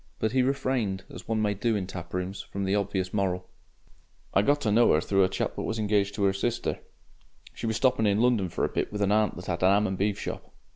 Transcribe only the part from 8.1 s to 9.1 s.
London for a bit with